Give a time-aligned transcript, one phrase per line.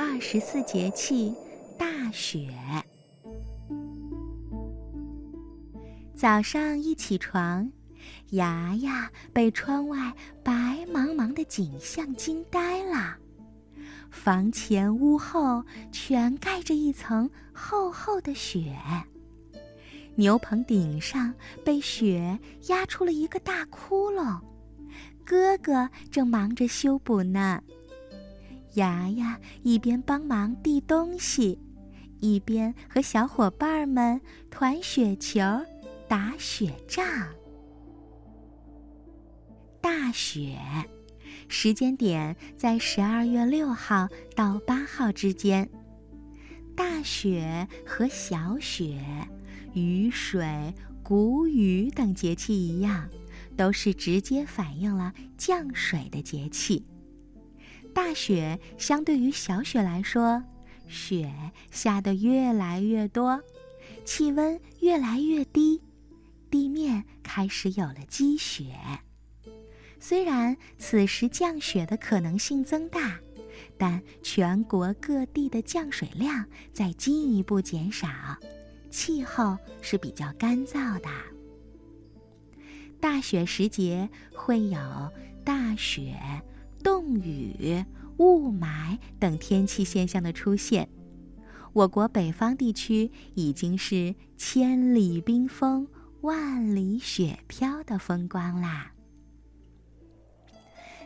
[0.00, 1.34] 二十四节气
[1.76, 2.54] 大雪。
[6.14, 7.68] 早上一起床，
[8.30, 10.14] 牙牙被窗外
[10.44, 10.52] 白
[10.88, 13.16] 茫茫的景象惊呆了。
[14.08, 18.76] 房前屋后全盖着一层厚厚的雪，
[20.14, 21.34] 牛棚顶上
[21.64, 22.38] 被雪
[22.68, 24.40] 压出了一个大窟窿，
[25.24, 27.60] 哥哥正忙着修补呢。
[28.78, 31.58] 牙牙一边帮忙递东西，
[32.20, 34.20] 一边和小伙伴们
[34.50, 35.40] 团雪球、
[36.08, 37.04] 打雪仗。
[39.80, 40.56] 大雪，
[41.48, 45.68] 时间点在十二月六号到八号之间。
[46.76, 49.02] 大雪和小雪、
[49.74, 53.08] 雨水、谷雨等节气一样，
[53.56, 56.86] 都是直接反映了降水的节气。
[57.94, 60.42] 大雪相对于小雪来说，
[60.88, 61.32] 雪
[61.70, 63.42] 下得越来越多，
[64.04, 65.82] 气温越来越低，
[66.50, 68.74] 地面开始有了积雪。
[70.00, 73.18] 虽然此时降雪的可能性增大，
[73.76, 78.08] 但全国各地的降水量在进一步减少，
[78.90, 81.08] 气候是比较干燥的。
[83.00, 84.78] 大雪时节会有
[85.44, 86.16] 大雪。
[86.82, 87.84] 冻雨、
[88.18, 90.88] 雾霾等天气现象的出现，
[91.72, 95.88] 我国北方地区已经是千里冰封、
[96.22, 98.92] 万里雪飘的风光啦。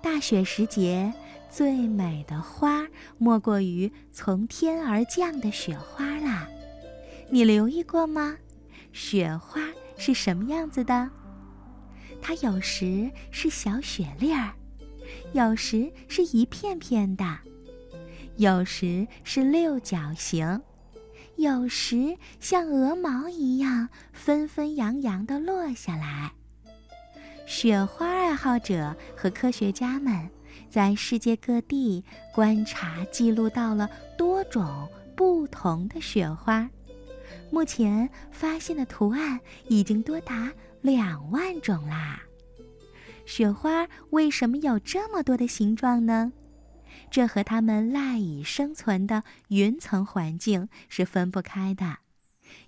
[0.00, 1.12] 大雪时节，
[1.50, 6.48] 最美的花莫过于从天而降的雪花啦。
[7.30, 8.36] 你留意过吗？
[8.92, 9.60] 雪花
[9.96, 11.10] 是什么样子的？
[12.20, 14.54] 它有时是小雪粒儿。
[15.32, 17.24] 有时是一片片的，
[18.36, 20.62] 有时是六角形，
[21.36, 26.32] 有时像鹅毛一样纷纷扬扬地落下来。
[27.46, 30.30] 雪花爱好者和科学家们
[30.70, 32.02] 在世界各地
[32.32, 36.68] 观察记录到了多种不同的雪花，
[37.50, 39.38] 目前发现的图案
[39.68, 40.50] 已经多达
[40.80, 42.22] 两万种啦。
[43.26, 46.32] 雪花为什么有这么多的形状呢？
[47.10, 51.98] 这和它们赖以生存的云层环境是分不开的，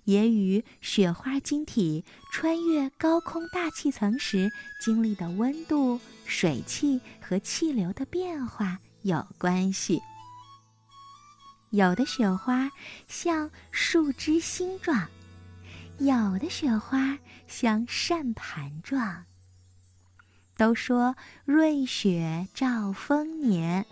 [0.03, 4.49] 也与雪花晶体穿越高空大气层时
[4.81, 10.01] 经历的温度、水汽和气流的变化有关系。
[11.71, 12.69] 有的雪花
[13.07, 15.07] 像树枝星状，
[15.99, 17.17] 有的雪花
[17.47, 19.23] 像扇盘状。
[20.57, 23.85] 都说瑞雪兆丰年，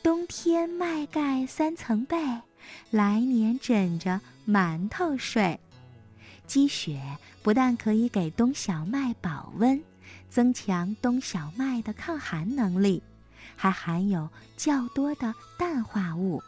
[0.00, 2.16] 冬天麦盖三层被，
[2.90, 5.58] 来年枕着馒头睡。
[6.46, 7.00] 积雪
[7.42, 9.82] 不但可以给冬小麦保温，
[10.30, 13.02] 增强冬小麦的抗寒能力，
[13.56, 16.40] 还含有较多的氮化物，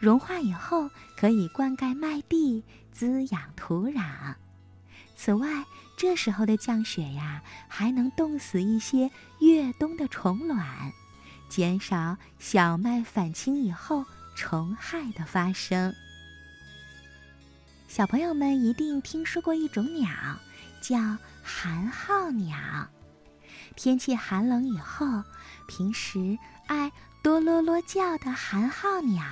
[0.00, 4.34] 融化以后可以灌溉麦地，滋养土壤。
[5.16, 5.64] 此外，
[5.96, 9.10] 这时候的降雪呀，还能冻死一些
[9.40, 10.92] 越冬的虫卵，
[11.48, 14.04] 减少小麦返青以后
[14.36, 15.94] 虫害的发生。
[17.86, 20.10] 小朋友们一定听说过一种鸟，
[20.80, 22.58] 叫寒号鸟。
[23.76, 25.22] 天气寒冷以后，
[25.68, 26.36] 平时
[26.66, 26.90] 爱
[27.22, 29.24] 哆啰啰叫的寒号鸟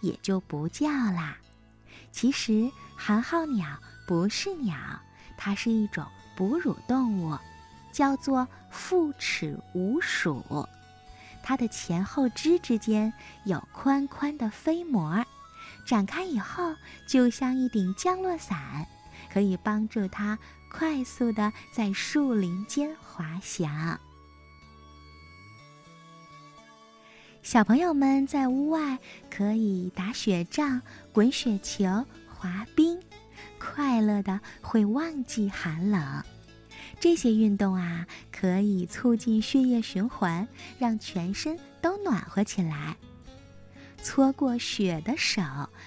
[0.00, 1.36] 也就不叫啦。
[2.10, 4.76] 其实，寒号鸟不是鸟。
[5.42, 6.04] 它是一种
[6.36, 7.36] 哺乳动物，
[7.90, 10.68] 叫做复齿鼯鼠。
[11.42, 13.10] 它的前后肢之间
[13.44, 15.24] 有宽宽的飞膜，
[15.86, 16.74] 展开以后
[17.06, 18.86] 就像一顶降落伞，
[19.32, 20.38] 可以帮助它
[20.70, 23.98] 快速的在树林间滑翔。
[27.42, 28.98] 小朋友们在屋外
[29.30, 30.82] 可以打雪仗、
[31.14, 33.00] 滚雪球、滑冰。
[33.80, 36.22] 快乐的会忘记寒冷，
[37.00, 40.46] 这些运动啊，可以促进血液循环，
[40.78, 42.94] 让全身都暖和起来。
[44.02, 45.40] 搓过雪的手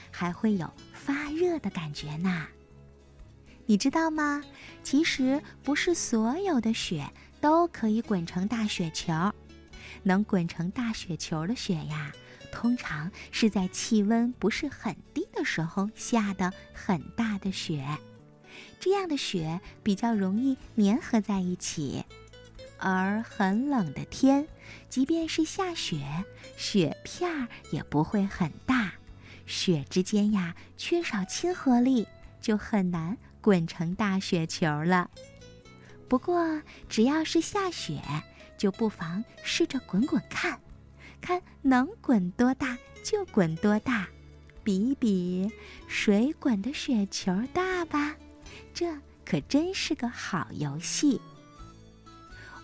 [0.10, 2.48] 还会有发热的感觉呢。
[3.68, 4.44] 你知道吗？
[4.82, 7.08] 其实不是所有的雪
[7.40, 9.14] 都可以滚成大雪球，
[10.02, 12.12] 能滚成大雪球的雪呀。
[12.54, 17.98] 通常是在气温不是很低的时候下的很大的雪，
[18.80, 22.06] 这样的雪比较容易粘合在一起，
[22.78, 24.48] 而很冷的天，
[24.88, 26.24] 即便是下雪，
[26.56, 28.94] 雪片儿也不会很大。
[29.46, 32.08] 雪之间呀，缺少亲和力，
[32.40, 35.10] 就很难滚成大雪球了。
[36.08, 38.00] 不过，只要是下雪，
[38.58, 40.62] 就不妨试着滚滚看，
[41.24, 44.06] 看能滚多大就滚多大，
[44.62, 45.50] 比一比
[45.88, 48.14] 谁滚的雪球大吧。
[48.74, 48.94] 这
[49.24, 51.22] 可真是个好游戏。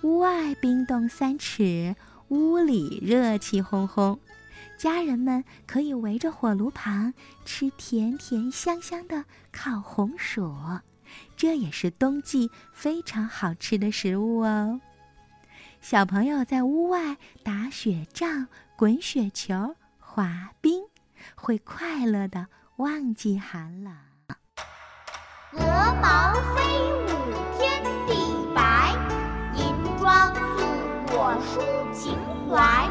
[0.01, 1.95] 屋外冰冻三尺，
[2.27, 4.19] 屋里热气烘烘。
[4.77, 7.13] 家人们可以围着火炉旁
[7.45, 9.23] 吃甜甜香香的
[9.53, 10.53] 烤红薯，
[11.37, 14.81] 这也是冬季非常好吃的食物哦。
[15.81, 20.83] 小朋友在屋外打雪仗、滚雪球、滑冰，
[21.35, 22.47] 会快乐的
[22.77, 23.93] 忘记寒冷。
[25.53, 25.61] 鹅
[26.01, 26.61] 毛飞
[27.05, 27.07] 舞
[27.57, 28.13] 天地
[28.53, 28.93] 白，
[29.55, 30.65] 银装素
[31.07, 32.13] 裹抒情
[32.49, 32.88] 怀。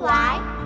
[0.00, 0.59] 怀。